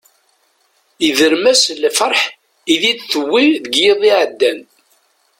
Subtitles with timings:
[1.03, 2.21] Yedrem-as lferḥ
[2.73, 4.59] i d-tewwi deg yiḍ iɛeddan.